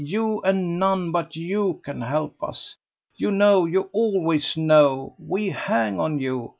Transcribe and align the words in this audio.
You, 0.03 0.41
and 0.41 0.79
none 0.79 1.11
but 1.11 1.35
you, 1.35 1.79
can 1.85 2.01
help 2.01 2.41
us. 2.41 2.73
You 3.17 3.29
know, 3.29 3.65
you 3.65 3.87
always 3.93 4.57
know; 4.57 5.13
we 5.19 5.49
hang 5.51 5.99
on 5.99 6.17
you. 6.17 6.49